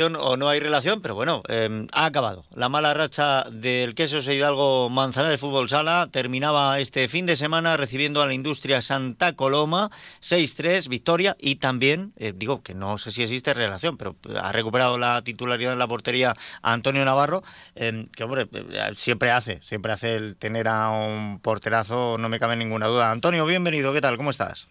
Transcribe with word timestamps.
o 0.00 0.36
no 0.36 0.48
hay 0.48 0.60
relación, 0.60 1.02
pero 1.02 1.14
bueno, 1.14 1.42
em, 1.48 1.86
ha 1.92 2.06
acabado. 2.06 2.44
La 2.54 2.70
mala 2.70 2.94
racha 2.94 3.44
del 3.50 3.94
queso 3.94 4.18
Hidalgo 4.18 4.88
Manzanares 4.88 5.40
Fútbol 5.40 5.68
Sala 5.68 6.08
terminaba 6.10 6.80
este 6.80 7.06
fin 7.08 7.26
de 7.26 7.36
semana 7.36 7.76
recibiendo 7.76 8.22
a 8.22 8.26
la 8.26 8.32
industria 8.32 8.80
Santa 8.80 9.34
Coloma 9.34 9.90
6-3, 10.22 10.88
victoria 10.88 11.36
y 11.38 11.56
también, 11.56 12.12
eh, 12.16 12.32
digo 12.34 12.62
que 12.62 12.72
no 12.72 12.96
sé 12.96 13.10
si 13.10 13.22
existe 13.22 13.52
relación, 13.52 13.98
pero 13.98 14.16
ha 14.40 14.52
recuperado 14.52 14.96
la 14.96 15.22
titularidad 15.22 15.74
en 15.74 15.78
la 15.78 15.86
portería 15.86 16.34
Antonio 16.62 17.04
Navarro, 17.04 17.42
em, 17.74 18.06
que 18.06 18.24
hombre, 18.24 18.48
eh, 18.52 18.92
siempre 18.96 19.30
hace, 19.30 19.60
siempre 19.62 19.92
hace 19.92 20.14
el 20.14 20.36
tener 20.36 20.66
a 20.68 20.90
un 20.90 21.40
porterazo, 21.40 22.16
no 22.18 22.28
me 22.30 22.38
cabe 22.38 22.56
ninguna 22.56 22.86
duda. 22.86 23.10
Antonio, 23.10 23.44
bienvenido, 23.44 23.92
¿qué 23.92 24.00
tal? 24.00 24.16
¿Cómo 24.16 24.30
estás? 24.30 24.66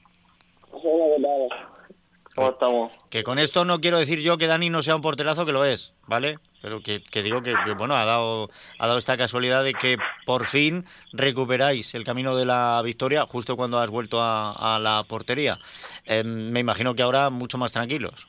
¿Cómo 2.36 2.50
estamos? 2.52 2.92
Que 3.10 3.24
con 3.24 3.40
esto 3.40 3.66
no 3.66 3.82
quiero 3.82 3.98
decir 3.98 4.20
yo 4.20 4.38
que 4.38 4.48
Dani 4.48 4.70
no 4.70 4.82
sea 4.82 4.96
un 4.96 5.02
porterazo, 5.02 5.46
que 5.46 5.52
lo 5.52 5.66
es, 5.66 5.96
¿vale? 6.08 6.38
Pero 6.62 6.82
que, 6.82 7.02
digo 7.22 7.42
que, 7.42 7.54
bueno, 7.78 7.96
ha 7.96 8.06
dado, 8.06 8.50
ha 8.78 8.88
dado 8.88 9.00
esta 9.00 9.18
casualidad 9.18 9.64
de 9.64 9.74
que 9.74 9.98
por 10.26 10.46
fin 10.46 10.86
recuperáis 11.14 11.96
el 11.96 12.04
camino 12.04 12.36
de 12.36 12.46
la 12.46 12.82
victoria 12.84 13.26
justo 13.26 13.56
cuando 13.56 13.80
has 13.80 13.90
vuelto 13.90 14.20
a, 14.22 14.80
la 14.82 15.04
portería. 15.08 15.58
Em, 16.06 16.52
me 16.52 16.60
imagino 16.60 16.96
que 16.96 17.04
ahora 17.04 17.30
mucho 17.30 17.58
más 17.58 17.72
tranquilos. 17.72 18.28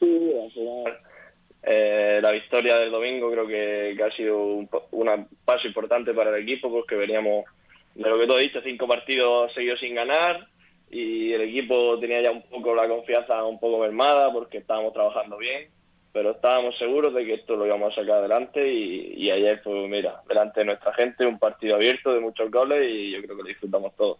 Sí, 0.00 0.32
al 0.42 0.52
final 0.52 0.98
eh, 1.62 2.18
la 2.22 2.30
victoria 2.30 2.76
del 2.76 2.90
domingo 2.90 3.30
creo 3.30 3.46
que, 3.46 3.96
ha 4.02 4.10
sido 4.10 4.38
un, 4.38 4.68
un, 4.90 5.28
paso 5.44 5.66
importante 5.66 6.12
para 6.12 6.30
el 6.30 6.42
equipo 6.42 6.70
porque 6.70 6.94
veníamos, 6.94 7.44
de 7.94 8.08
lo 8.08 8.18
que 8.18 8.26
tú 8.26 8.34
has 8.34 8.40
dicho, 8.40 8.60
cinco 8.62 8.86
partidos 8.86 9.52
seguidos 9.52 9.80
sin 9.80 9.94
ganar 9.94 10.46
y 10.94 11.32
el 11.32 11.40
equipo 11.40 11.98
tenía 11.98 12.22
ya 12.22 12.30
un 12.30 12.42
poco 12.42 12.72
la 12.72 12.86
confianza 12.86 13.42
un 13.44 13.58
poco 13.58 13.80
mermada 13.80 14.32
porque 14.32 14.58
estábamos 14.58 14.92
trabajando 14.92 15.36
bien, 15.36 15.68
pero 16.12 16.30
estábamos 16.30 16.78
seguros 16.78 17.12
de 17.12 17.24
que 17.24 17.34
esto 17.34 17.56
lo 17.56 17.66
íbamos 17.66 17.92
a 17.92 18.00
sacar 18.00 18.18
adelante 18.18 18.72
y, 18.72 19.28
ayer, 19.28 19.60
pues 19.64 19.88
mira, 19.90 20.22
delante 20.28 20.60
de 20.60 20.66
nuestra 20.66 20.94
gente, 20.94 21.26
un 21.26 21.40
partido 21.40 21.74
abierto 21.74 22.14
de 22.14 22.20
muchos 22.20 22.48
goles 22.48 22.88
y 22.88 23.10
yo 23.10 23.22
creo 23.22 23.36
que 23.36 23.42
lo 23.42 23.48
disfrutamos 23.48 23.96
todos. 23.96 24.18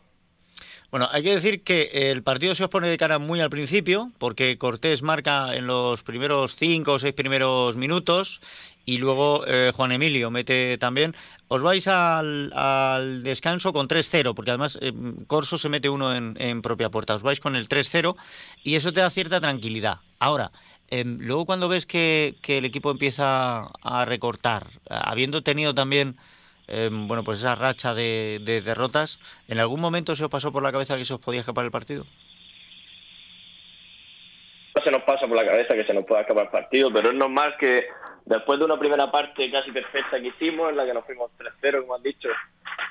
Bueno, 0.95 1.09
hay 1.11 1.25
que 1.25 1.35
decir 1.35 1.65
que 1.65 1.91
el 2.13 2.23
partido 2.23 2.55
se 2.55 2.63
os 2.63 2.71
pone 2.71 2.87
de 2.87 2.97
cara 2.97 3.19
muy 3.19 3.41
al 3.41 3.51
principio, 3.51 4.13
porque 4.19 4.59
Cortés 4.59 5.03
marca 5.03 5.57
en 5.57 5.67
los 5.67 6.05
primeros 6.05 6.55
cinco 6.55 6.93
o 6.93 6.99
seis 7.01 7.13
primeros 7.13 7.75
minutos 7.75 8.41
y 8.87 8.99
luego 8.99 9.45
eh, 9.45 9.73
Juan 9.75 9.91
Emilio 9.91 10.31
mete 10.31 10.79
también. 10.79 11.13
Os 11.49 11.63
vais 11.63 11.89
al, 11.89 13.25
descanso 13.25 13.73
con 13.73 13.89
3-0, 13.89 14.35
porque 14.37 14.53
además 14.53 14.79
eh, 14.81 14.93
Corso 15.27 15.59
se 15.59 15.69
mete 15.69 15.89
uno 15.89 16.15
en, 16.15 16.63
propia 16.63 16.91
puerta. 16.91 17.17
Os 17.17 17.23
vais 17.23 17.41
con 17.41 17.57
el 17.57 17.69
3-0 17.69 18.15
y 18.63 18.77
eso 18.77 18.93
te 18.93 19.01
da 19.01 19.11
cierta 19.11 19.41
tranquilidad. 19.41 19.99
Ahora, 20.21 20.53
em, 20.91 21.19
luego 21.19 21.45
cuando 21.45 21.67
ves 21.67 21.87
que, 21.87 22.37
el 22.47 22.65
equipo 22.65 22.93
empieza 22.93 23.67
a 23.83 24.05
recortar, 24.05 24.65
habiendo 24.89 25.43
tenido 25.43 25.75
también 25.75 26.15
em, 26.67 27.09
bueno 27.09 27.25
pues 27.25 27.39
esa 27.39 27.55
racha 27.55 27.95
de, 27.95 28.41
derrotas, 28.65 29.19
¿en 29.49 29.59
algún 29.59 29.81
momento 29.81 30.17
se 30.17 30.25
os 30.25 30.31
pasó 30.31 30.53
por 30.53 30.63
la 30.63 30.73
cabeza 30.73 30.97
que 30.97 31.05
se 31.05 31.15
os 31.15 31.21
podía 31.21 31.41
escapar 31.41 31.65
el 31.65 31.71
partido? 31.71 32.05
se 34.83 34.91
nos 34.91 35.03
pasa 35.05 35.27
por 35.27 35.37
la 35.37 35.47
cabeza 35.47 35.73
que 35.73 35.85
se 35.85 35.95
nos 35.95 36.05
pueda 36.05 36.21
escapar 36.21 36.45
el 36.45 36.51
partido, 36.51 36.93
pero 36.93 37.09
es 37.09 37.15
normal 37.15 37.57
que 37.59 37.87
Después 38.25 38.59
de 38.59 38.65
una 38.65 38.79
primera 38.79 39.11
parte 39.11 39.51
casi 39.51 39.71
perfecta 39.71 40.19
que 40.19 40.29
hicimos, 40.29 40.71
en 40.71 40.77
la 40.77 40.87
que 40.87 40.95
nos 40.95 41.05
fuimos 41.05 41.31
3-0, 41.39 41.83
como 41.83 41.95
has 41.95 42.03
dicho, 42.03 42.31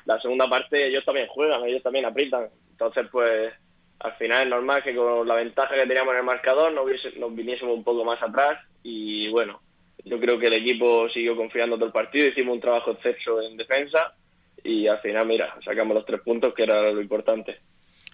la 0.05 0.19
segunda 0.19 0.47
parte 0.47 0.87
ellos 0.87 1.03
también 1.03 1.27
juegan, 1.27 1.63
ellos 1.65 1.81
también 1.81 2.05
aprietan. 2.05 2.49
Entonces, 2.71 3.07
pues, 3.11 3.51
al 3.99 4.13
final 4.17 4.43
es 4.43 4.49
normal 4.49 4.83
que 4.83 4.95
con 4.95 5.27
la 5.27 5.35
ventaja 5.35 5.73
que 5.73 5.87
teníamos 5.87 6.13
en 6.13 6.19
el 6.19 6.25
marcador 6.25 6.71
nos, 6.71 6.85
nos 7.17 7.35
viniésemos 7.35 7.75
un 7.75 7.83
poco 7.83 8.05
más 8.05 8.21
atrás 8.21 8.59
y 8.83 9.29
bueno, 9.29 9.59
yo 10.05 10.19
creo 10.19 10.39
que 10.39 10.47
el 10.47 10.53
equipo 10.53 11.09
siguió 11.09 11.35
confiando 11.35 11.75
todo 11.75 11.87
el 11.87 11.91
partido, 11.91 12.27
hicimos 12.27 12.55
un 12.55 12.61
trabajo 12.61 12.91
exceso 12.91 13.41
en 13.41 13.57
defensa 13.57 14.15
y 14.63 14.87
al 14.87 14.99
final, 14.99 15.25
mira, 15.25 15.55
sacamos 15.63 15.95
los 15.95 16.05
tres 16.05 16.21
puntos 16.21 16.53
que 16.53 16.63
era 16.63 16.91
lo 16.91 17.01
importante. 17.01 17.59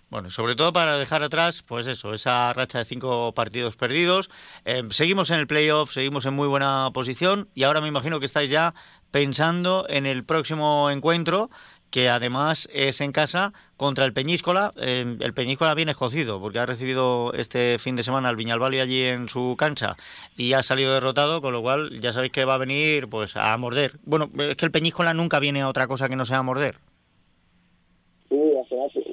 Bueno, 0.09 0.31
sobre 0.31 0.55
todo 0.55 0.73
para 0.73 0.97
dejar 0.97 1.21
atrás, 1.21 1.63
pues 1.67 1.85
eso, 1.85 2.15
esa 2.15 2.51
racha 2.53 2.79
de 2.79 2.85
cinco 2.85 3.31
partidos 3.35 3.75
perdidos. 3.75 4.31
Eh, 4.65 4.81
seguimos 4.89 5.29
en 5.29 5.39
el 5.39 5.45
playoff, 5.45 5.91
seguimos 5.91 6.25
en 6.25 6.33
muy 6.33 6.47
buena 6.47 6.89
posición 6.91 7.47
y 7.53 7.61
ahora 7.61 7.79
me 7.79 7.89
imagino 7.89 8.19
que 8.19 8.25
estáis 8.25 8.49
ya 8.49 8.73
pensando 9.11 9.85
en 9.87 10.07
el 10.07 10.23
próximo 10.23 10.89
encuentro, 10.89 11.51
que 11.91 12.09
además 12.09 12.69
es 12.73 13.01
en 13.01 13.11
casa 13.11 13.53
contra 13.77 14.05
el 14.05 14.13
Peñíscola. 14.13 14.71
Eh, 14.77 15.17
el 15.19 15.33
Peñíscola 15.33 15.73
viene 15.75 15.91
escocido 15.91 16.39
porque 16.39 16.59
ha 16.59 16.65
recibido 16.65 17.33
este 17.33 17.79
fin 17.79 17.95
de 17.95 18.03
semana 18.03 18.29
al 18.29 18.35
Viñalbali 18.35 18.79
allí 18.79 19.03
en 19.03 19.29
su 19.29 19.55
cancha 19.57 19.95
y 20.37 20.53
ha 20.53 20.63
salido 20.63 20.93
derrotado, 20.93 21.41
con 21.41 21.53
lo 21.53 21.61
cual 21.61 21.99
ya 21.99 22.13
sabéis 22.13 22.31
que 22.31 22.45
va 22.45 22.55
a 22.55 22.59
venir 22.59 23.07
pues 23.07 23.35
a 23.35 23.57
morder. 23.57 23.93
Bueno, 24.03 24.29
es 24.37 24.55
que 24.55 24.65
el 24.65 24.71
Peñíscola 24.71 25.13
nunca 25.13 25.39
viene 25.39 25.61
a 25.61 25.69
otra 25.69 25.87
cosa 25.87 26.07
que 26.07 26.15
no 26.15 26.25
sea 26.25 26.37
a 26.37 26.43
morder 26.43 26.77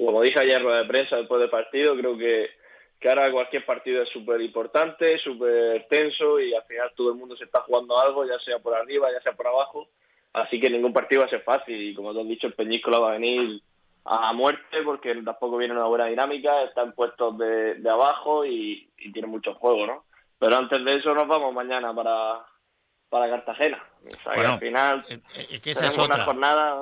como 0.07 0.21
dije 0.21 0.39
ayer 0.39 0.61
en 0.61 0.67
de 0.67 0.85
prensa 0.85 1.17
después 1.17 1.41
del 1.41 1.49
partido, 1.49 1.95
creo 1.95 2.17
que, 2.17 2.49
que 2.99 3.09
ahora 3.09 3.31
cualquier 3.31 3.65
partido 3.65 4.03
es 4.03 4.09
súper 4.09 4.41
importante, 4.41 5.17
súper 5.17 5.87
tenso 5.89 6.39
y 6.39 6.53
al 6.53 6.63
final 6.63 6.91
todo 6.95 7.11
el 7.11 7.17
mundo 7.17 7.35
se 7.35 7.45
está 7.45 7.61
jugando 7.61 7.99
algo, 7.99 8.25
ya 8.25 8.39
sea 8.39 8.59
por 8.59 8.75
arriba, 8.75 9.11
ya 9.11 9.21
sea 9.21 9.33
por 9.33 9.47
abajo. 9.47 9.89
Así 10.43 10.59
que 10.59 10.69
ningún 10.69 10.93
partido 10.93 11.21
va 11.21 11.27
a 11.27 11.29
ser 11.29 11.41
fácil 11.41 11.81
y 11.81 11.93
como 11.95 12.13
te 12.13 12.21
han 12.21 12.27
dicho, 12.27 12.47
el 12.47 12.53
Peñíscola 12.53 12.99
va 12.99 13.09
a 13.09 13.13
venir 13.13 13.61
a 14.05 14.31
muerte 14.33 14.81
porque 14.83 15.13
tampoco 15.15 15.57
viene 15.57 15.73
una 15.73 15.85
buena 15.85 16.05
dinámica, 16.05 16.63
está 16.63 16.83
en 16.83 16.93
puestos 16.93 17.37
de, 17.37 17.75
de 17.75 17.89
abajo 17.89 18.45
y, 18.45 18.89
tiene 19.13 19.27
mucho 19.27 19.53
juego, 19.55 19.87
¿no? 19.87 20.05
Pero 20.37 20.57
antes 20.57 20.83
de 20.83 20.95
eso 20.95 21.13
nos 21.13 21.27
vamos 21.27 21.53
mañana 21.53 21.93
para, 21.93 22.45
para 23.09 23.29
Cartagena. 23.29 23.81
O 24.05 24.23
sea, 24.23 24.53
al 24.53 24.59
final 24.59 25.05
eh, 25.09 25.19
eh, 25.35 25.47
es 25.51 25.61
que 25.61 25.71
esa 25.71 25.87
es 25.87 25.97
otra. 25.97 26.25
jornada... 26.25 26.77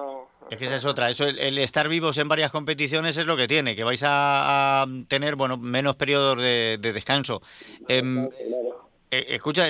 Es 0.50 0.58
que 0.58 0.66
esa 0.66 0.76
es 0.76 0.86
otra. 0.86 1.10
Eso, 1.10 1.26
el, 1.28 1.58
estar 1.58 1.88
vivos 1.88 2.18
en 2.18 2.28
varias 2.28 2.52
competiciones 2.52 3.18
es 3.18 3.26
lo 3.26 3.38
que 3.38 3.48
tiene, 3.48 3.76
que 3.76 3.84
vais 3.84 4.04
a, 4.06 4.86
tener 5.08 5.36
bueno 5.36 5.58
menos 5.58 5.96
periodos 5.96 6.38
de, 6.38 6.78
descanso. 6.80 7.42
Em, 7.88 8.30
eh, 9.12 9.26
escucha, 9.30 9.70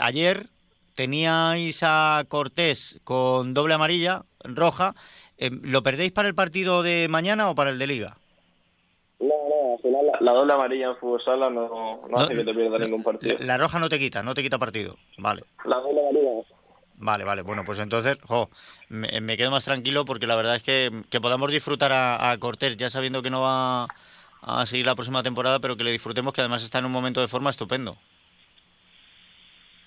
ayer 0.00 0.46
teníais 0.94 1.82
a 1.82 2.24
Cortés 2.28 3.00
con 3.04 3.54
doble 3.54 3.74
amarilla, 3.74 4.22
roja. 4.44 4.94
Em, 5.38 5.60
¿Lo 5.64 5.82
perdéis 5.82 6.12
para 6.12 6.28
el 6.28 6.34
partido 6.34 6.82
de 6.82 7.08
mañana 7.08 7.50
o 7.50 7.54
para 7.54 7.70
el 7.70 7.78
de 7.78 7.86
Liga? 7.86 8.16
No, 9.20 9.28
no, 9.28 9.74
al 9.76 9.82
final 9.82 10.06
la, 10.20 10.32
doble 10.32 10.52
amarilla 10.52 10.88
en 10.88 10.96
fútbol 10.96 11.20
sala 11.22 11.48
no, 11.48 12.02
hace 12.14 12.34
que 12.34 12.44
te 12.44 12.54
pierdas 12.54 12.80
ningún 12.80 13.02
partido. 13.02 13.36
La, 13.40 13.56
roja 13.56 13.78
no 13.78 13.88
te 13.88 13.98
quita, 13.98 14.22
no 14.22 14.34
te 14.34 14.42
quita 14.42 14.58
partido. 14.58 14.96
Vale. 15.18 15.44
La 15.64 15.76
doble 15.76 16.00
amarilla 16.00 16.30
Vale, 17.02 17.24
vale. 17.24 17.42
Bueno, 17.42 17.64
pues 17.64 17.80
entonces, 17.80 18.16
jo, 18.28 18.48
me, 18.88 19.36
quedo 19.36 19.50
más 19.50 19.64
tranquilo 19.64 20.04
porque 20.04 20.28
la 20.28 20.36
verdad 20.36 20.54
es 20.54 20.62
que, 20.62 21.02
que 21.10 21.20
podamos 21.20 21.50
disfrutar 21.50 21.90
a, 21.92 22.36
Cortés, 22.38 22.76
ya 22.76 22.90
sabiendo 22.90 23.22
que 23.22 23.30
no 23.30 23.40
va 23.40 23.88
a 24.40 24.66
seguir 24.66 24.86
la 24.86 24.94
próxima 24.94 25.20
temporada, 25.24 25.58
pero 25.58 25.76
que 25.76 25.82
le 25.82 25.90
disfrutemos, 25.90 26.32
que 26.32 26.42
además 26.42 26.62
está 26.62 26.78
en 26.78 26.84
un 26.84 26.92
momento 26.92 27.20
de 27.20 27.26
forma 27.26 27.50
estupendo. 27.50 27.96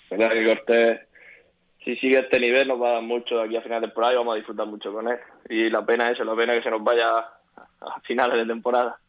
Que 0.10 0.46
Cortés, 0.46 1.00
si 1.84 1.96
sigue 1.98 2.20
este 2.20 2.40
nivel, 2.40 2.68
nos 2.68 2.82
va 2.82 2.90
a 2.90 2.94
dar 2.94 3.02
mucho 3.02 3.42
aquí 3.42 3.56
a 3.56 3.62
final 3.62 3.82
de 3.82 3.88
temporada 3.88 4.14
y 4.14 4.18
vamos 4.18 4.34
a 4.34 4.38
disfrutar 4.38 4.68
mucho 4.68 4.92
con 4.92 5.08
él. 5.08 5.18
Y 5.50 5.70
la 5.70 5.86
pena 5.86 6.08
es 6.08 6.14
eso, 6.14 6.24
la 6.24 6.36
pena 6.36 6.54
que 6.54 6.64
se 6.64 6.72
nos 6.72 6.84
vaya 6.84 7.18
a 7.18 8.00
finales 8.04 8.38
de 8.38 8.46
temporada. 8.46 9.00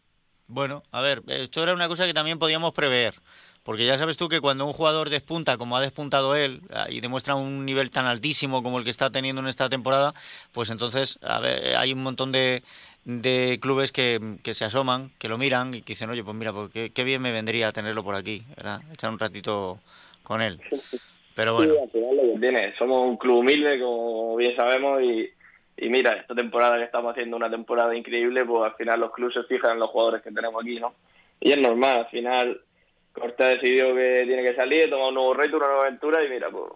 Bueno, 0.48 0.82
a 0.92 1.00
ver, 1.00 1.22
esto 1.26 1.62
era 1.62 1.74
una 1.74 1.88
cosa 1.88 2.06
que 2.06 2.14
también 2.14 2.38
podíamos 2.38 2.72
prever. 2.72 3.14
Porque 3.66 3.84
ya 3.84 3.98
sabes 3.98 4.16
tú 4.16 4.28
que 4.28 4.40
cuando 4.40 4.64
un 4.64 4.72
jugador 4.72 5.10
despunta, 5.10 5.58
como 5.58 5.76
ha 5.76 5.80
despuntado 5.80 6.36
él, 6.36 6.60
ah, 6.72 6.86
y 6.88 7.00
demuestra 7.00 7.34
un 7.34 7.64
nivel 7.64 7.90
tan 7.90 8.06
altísimo 8.06 8.62
como 8.62 8.78
el 8.78 8.84
que 8.84 8.90
está 8.90 9.10
teniendo 9.10 9.42
en 9.42 9.48
esta 9.48 9.68
temporada, 9.68 10.14
pues 10.52 10.70
entonces 10.70 11.18
a 11.22 11.40
ver, 11.40 11.74
hay 11.74 11.92
un 11.92 12.00
montón 12.00 12.30
de, 12.30 12.62
de 13.04 13.58
clubes 13.60 13.90
que, 13.90 14.36
que, 14.44 14.54
se 14.54 14.64
asoman, 14.64 15.10
que 15.18 15.28
lo 15.28 15.36
miran 15.36 15.74
y 15.74 15.82
que 15.82 15.94
dicen, 15.94 16.10
oye, 16.10 16.22
pues 16.22 16.36
mira, 16.36 16.52
pues 16.52 16.70
qué, 16.70 17.04
bien 17.04 17.20
me 17.20 17.32
vendría 17.32 17.72
tenerlo 17.72 18.04
por 18.04 18.14
aquí, 18.14 18.44
¿verdad? 18.56 18.82
echar 18.92 19.10
un 19.10 19.18
ratito 19.18 19.80
con 20.26 20.42
él. 20.42 20.60
Pero 21.36 21.54
bueno. 21.54 21.74
tiene. 22.40 22.74
Somos 22.76 23.08
un 23.08 23.16
club 23.16 23.38
humilde, 23.38 23.78
como 23.78 24.34
bien 24.34 24.56
sabemos, 24.56 25.00
y, 25.02 25.30
y 25.76 25.88
mira, 25.88 26.14
esta 26.14 26.34
temporada 26.34 26.78
que 26.78 26.84
estamos 26.84 27.12
haciendo 27.12 27.36
una 27.36 27.48
temporada 27.48 27.94
increíble, 27.94 28.44
pues 28.44 28.64
al 28.64 28.76
final 28.76 29.00
los 29.00 29.12
clubes 29.12 29.34
se 29.34 29.44
fijan 29.44 29.72
en 29.72 29.78
los 29.78 29.90
jugadores 29.90 30.22
que 30.22 30.32
tenemos 30.32 30.60
aquí, 30.60 30.80
¿no? 30.80 30.94
Y 31.38 31.52
es 31.52 31.58
normal, 31.58 32.00
al 32.00 32.08
final 32.08 32.60
Corte 33.12 33.44
ha 33.44 33.48
decidido 33.48 33.94
que 33.94 34.24
tiene 34.26 34.42
que 34.42 34.56
salir, 34.56 34.90
toma 34.90 35.08
un 35.08 35.14
nuevo 35.14 35.34
reto, 35.34 35.58
una 35.58 35.66
nueva 35.66 35.82
aventura 35.82 36.24
y 36.24 36.28
mira, 36.28 36.50
pues, 36.50 36.72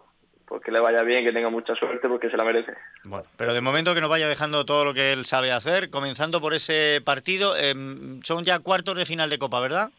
pues, 0.47 0.63
que 0.63 0.71
le 0.71 0.79
vaya 0.79 1.03
bien, 1.03 1.25
que 1.25 1.33
tenga 1.33 1.51
mucha 1.51 1.75
suerte 1.75 2.09
porque 2.09 2.31
se 2.31 2.37
la 2.37 2.45
merece. 2.45 2.73
Bueno, 3.03 3.25
pero 3.37 3.53
de 3.53 3.61
momento 3.61 3.95
que 3.95 4.01
nos 4.01 4.11
vaya 4.11 4.29
dejando 4.29 4.65
todo 4.65 4.85
lo 4.85 4.95
que 4.95 5.13
él 5.13 5.25
sabe 5.25 5.51
hacer, 5.51 5.91
comenzando 5.91 6.41
por 6.41 6.55
ese 6.55 7.01
partido, 7.05 7.57
em, 7.57 8.23
son 8.23 8.45
ya 8.45 8.61
cuartos 8.61 8.97
de 8.97 9.07
final 9.07 9.29
de 9.29 9.39
Copa, 9.39 9.59
¿verdad? 9.59 9.91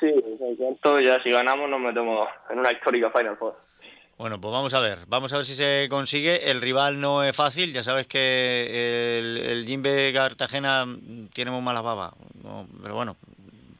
Sí, 0.00 0.12
cuartos, 0.58 1.02
ya 1.02 1.22
si 1.22 1.30
ganamos 1.30 1.68
nos 1.68 1.80
metemos 1.80 2.28
en 2.50 2.58
una 2.58 2.72
histórica 2.72 3.10
Final 3.10 3.36
Four. 3.36 3.56
Bueno, 4.16 4.40
pues 4.40 4.52
vamos 4.52 4.72
a 4.74 4.80
ver, 4.80 4.98
vamos 5.08 5.32
a 5.32 5.36
ver 5.38 5.46
si 5.46 5.54
se 5.54 5.88
consigue. 5.90 6.50
El 6.50 6.60
rival 6.60 7.00
no 7.00 7.24
es 7.24 7.34
fácil, 7.34 7.72
ya 7.72 7.82
sabes 7.82 8.06
que 8.06 9.18
el, 9.18 9.38
el 9.38 9.66
Jimbe 9.66 10.12
Cartagena 10.12 10.86
tiene 11.32 11.50
muy 11.50 11.62
mala 11.62 11.80
baba, 11.80 12.14
pero 12.80 12.94
bueno, 12.94 13.16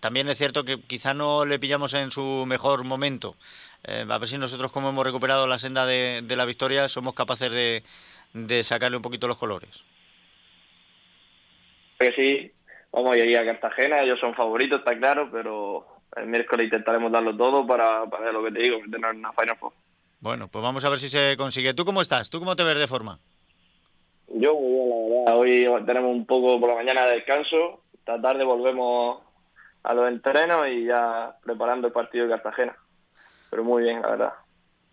también 0.05 0.29
es 0.29 0.37
cierto 0.37 0.65
que 0.65 0.81
quizá 0.83 1.15
no 1.15 1.47
le 1.47 1.59
pillamos 1.59 1.95
en 1.95 2.11
su 2.11 2.45
mejor 2.47 2.85
momento. 2.85 3.37
Eh, 3.85 4.05
a 4.07 4.19
ver 4.19 4.29
si 4.29 4.37
nosotros, 4.37 4.71
como 4.71 4.91
hemos 4.91 5.03
recuperado 5.03 5.47
la 5.47 5.59
senda 5.59 5.87
de, 5.87 6.23
la 6.29 6.45
victoria, 6.45 6.89
somos 6.89 7.15
capaces 7.15 7.51
de, 7.51 7.83
de, 8.35 8.63
sacarle 8.65 8.99
un 8.99 9.03
poquito 9.03 9.29
los 9.29 9.39
colores. 9.39 9.71
Que 11.99 12.13
sí, 12.13 12.53
vamos 12.93 13.13
a 13.13 13.17
ir 13.17 13.39
a 13.39 13.47
Cartagena, 13.47 14.03
ellos 14.03 14.21
son 14.21 14.35
favoritos, 14.35 14.81
está 14.81 14.95
claro, 14.99 15.31
pero 15.33 15.87
el 16.17 16.27
miércoles 16.27 16.67
intentaremos 16.67 17.11
darlo 17.11 17.37
todo 17.37 17.67
para, 17.67 18.07
para 18.07 18.33
lo 18.33 18.45
que 18.45 18.53
te 18.53 18.61
digo, 18.61 18.79
tener 18.91 19.15
una 19.15 19.33
Final 19.33 19.57
Four. 19.59 19.73
Bueno, 20.21 20.49
pues 20.49 20.63
vamos 20.63 20.85
a 20.85 20.89
ver 20.89 20.99
si 20.99 21.09
se 21.09 21.37
consigue. 21.37 21.75
¿Tú 21.75 21.85
cómo 21.85 22.01
estás? 22.01 22.31
¿Tú 22.31 22.39
cómo 22.39 22.57
te 22.57 22.65
ves 22.65 22.79
de 22.79 22.87
forma? 22.87 23.19
Yo 24.29 24.55
muy 24.55 24.73
bien, 24.73 24.89
la 24.89 25.35
verdad. 25.35 25.39
Hoy 25.39 25.85
tenemos 25.85 26.15
un 26.15 26.25
poco 26.25 26.59
por 26.59 26.71
la 26.71 26.77
mañana 26.77 27.05
de 27.07 27.17
descanso. 27.17 27.83
Esta 27.93 28.21
tarde 28.21 28.45
volvemos 28.45 29.23
a 29.83 29.95
los 29.95 30.09
entrenos 30.09 30.67
y 30.69 30.87
ya 30.87 31.37
preparando 31.43 31.89
el 31.89 31.93
partido 31.93 32.27
de 32.27 32.33
Cartagena. 32.33 32.77
Pero 33.51 33.65
muy 33.65 33.83
bien, 33.83 34.01
la 34.01 34.11
verdad. 34.11 34.33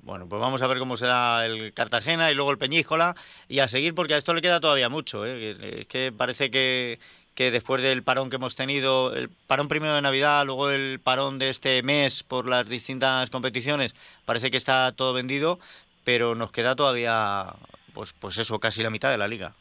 Bueno, 0.04 0.28
pues 0.28 0.42
vamos 0.42 0.62
a 0.64 0.68
ver 0.68 0.80
cómo 0.80 0.98
será 0.98 1.46
el 1.46 1.74
Cartagena 1.74 2.32
y 2.32 2.34
luego 2.34 2.52
el 2.52 2.58
Peñíscola 2.58 3.16
y 3.48 3.60
a 3.60 3.68
seguir 3.68 3.94
porque 3.94 4.16
a 4.16 4.18
esto 4.18 4.34
le 4.34 4.42
queda 4.42 4.60
todavía 4.60 4.90
mucho. 4.90 5.26
¿eh? 5.26 5.82
Es 5.82 5.88
que 5.88 6.12
parece 6.12 6.50
que, 6.50 7.00
que 7.36 7.52
después 7.52 7.82
del 7.82 8.04
parón 8.04 8.30
que 8.30 8.36
hemos 8.36 8.56
tenido, 8.56 9.14
el 9.14 9.30
parón 9.48 9.68
primero 9.68 9.94
de 9.96 10.02
Navidad, 10.02 10.46
luego 10.46 10.70
el 10.70 11.00
parón 11.00 11.40
de 11.40 11.50
este 11.50 11.82
mes 11.84 12.24
por 12.24 12.48
las 12.48 12.68
distintas 12.68 13.30
competiciones, 13.30 13.94
parece 14.26 14.52
que 14.52 14.58
está 14.58 14.92
todo 14.92 15.14
vendido, 15.14 15.60
pero 16.04 16.36
nos 16.36 16.52
queda 16.52 16.76
todavía, 16.76 17.54
pues, 17.94 18.14
pues 18.14 18.38
eso, 18.38 18.60
casi 18.60 18.84
la 18.84 18.90
mitad 18.90 19.12
de 19.12 19.18
la 19.18 19.28
liga. 19.28 19.54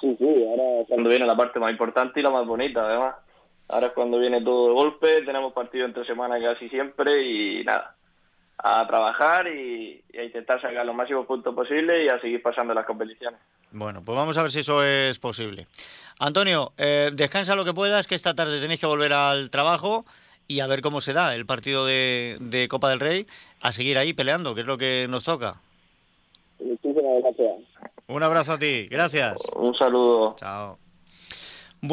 Sí, 0.00 0.16
sí, 0.18 0.44
ahora 0.48 0.84
cuando 0.88 1.08
viene 1.08 1.26
la 1.26 1.36
parte 1.36 1.60
más 1.60 1.70
importante 1.70 2.20
y 2.20 2.22
la 2.22 2.30
más 2.30 2.46
bonita, 2.46 2.84
además. 2.84 3.14
Ahora 3.68 3.86
es 3.86 3.92
cuando 3.92 4.18
viene 4.18 4.42
todo 4.42 4.68
de 4.68 4.74
golpe, 4.74 5.22
tenemos 5.22 5.52
partido 5.52 5.86
entre 5.86 6.04
semana 6.04 6.40
casi 6.40 6.68
siempre 6.68 7.22
y 7.22 7.64
nada, 7.64 7.94
a 8.58 8.86
trabajar 8.86 9.46
y, 9.46 10.02
a 10.18 10.22
intentar 10.22 10.60
sacar 10.60 10.84
los 10.84 10.94
máximos 10.94 11.24
puntos 11.26 11.54
posibles 11.54 12.04
y 12.04 12.08
a 12.08 12.20
seguir 12.20 12.42
pasando 12.42 12.74
las 12.74 12.84
competiciones. 12.84 13.40
Bueno, 13.72 14.02
pues 14.04 14.16
vamos 14.16 14.36
a 14.36 14.42
ver 14.42 14.52
si 14.52 14.60
eso 14.60 14.84
es 14.84 15.18
posible. 15.18 15.66
Antonio, 16.18 16.72
eh, 16.76 17.10
descansa 17.12 17.56
lo 17.56 17.64
que 17.64 17.72
puedas, 17.72 18.06
que 18.06 18.14
esta 18.14 18.34
tarde 18.34 18.60
tenéis 18.60 18.80
que 18.80 18.86
volver 18.86 19.12
al 19.12 19.50
trabajo 19.50 20.04
y 20.46 20.60
a 20.60 20.66
ver 20.66 20.82
cómo 20.82 21.00
se 21.00 21.12
da 21.12 21.34
el 21.34 21.46
partido 21.46 21.86
de, 21.86 22.66
Copa 22.68 22.90
del 22.90 23.00
Rey, 23.00 23.26
a 23.60 23.72
seguir 23.72 23.98
ahí 23.98 24.12
peleando, 24.12 24.54
que 24.54 24.60
es 24.60 24.66
lo 24.66 24.76
que 24.76 25.06
nos 25.08 25.24
toca. 25.24 25.60
Muchísimas 26.60 27.22
gracias. 27.22 27.56
Un 28.06 28.22
abrazo 28.22 28.52
a 28.52 28.58
ti, 28.58 28.86
gracias. 28.88 29.36
Un 29.56 29.74
saludo. 29.74 30.36
Chao. 30.38 30.81